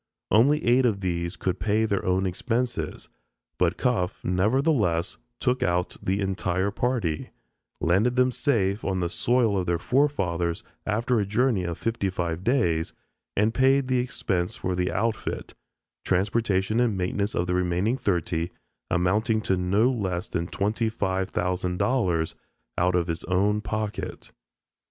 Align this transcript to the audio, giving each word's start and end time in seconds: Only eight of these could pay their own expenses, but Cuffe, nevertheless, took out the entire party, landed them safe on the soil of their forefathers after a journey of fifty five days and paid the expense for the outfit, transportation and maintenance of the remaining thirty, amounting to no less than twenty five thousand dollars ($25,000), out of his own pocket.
Only 0.31 0.65
eight 0.65 0.83
of 0.83 1.01
these 1.01 1.35
could 1.35 1.59
pay 1.59 1.85
their 1.85 2.03
own 2.03 2.25
expenses, 2.25 3.07
but 3.59 3.77
Cuffe, 3.77 4.19
nevertheless, 4.25 5.19
took 5.39 5.61
out 5.61 5.95
the 6.01 6.19
entire 6.21 6.71
party, 6.71 7.29
landed 7.79 8.15
them 8.15 8.31
safe 8.31 8.83
on 8.83 8.99
the 8.99 9.09
soil 9.09 9.55
of 9.55 9.67
their 9.67 9.77
forefathers 9.77 10.63
after 10.87 11.19
a 11.19 11.25
journey 11.27 11.63
of 11.65 11.77
fifty 11.77 12.09
five 12.09 12.43
days 12.43 12.93
and 13.37 13.53
paid 13.53 13.87
the 13.89 13.99
expense 13.99 14.55
for 14.55 14.73
the 14.73 14.91
outfit, 14.91 15.53
transportation 16.03 16.79
and 16.79 16.97
maintenance 16.97 17.35
of 17.35 17.45
the 17.45 17.53
remaining 17.53 17.95
thirty, 17.95 18.49
amounting 18.89 19.39
to 19.41 19.55
no 19.55 19.91
less 19.91 20.27
than 20.27 20.47
twenty 20.47 20.89
five 20.89 21.29
thousand 21.29 21.77
dollars 21.77 22.33
($25,000), 22.33 22.37
out 22.87 22.95
of 22.95 23.05
his 23.07 23.23
own 23.25 23.61
pocket. 23.61 24.31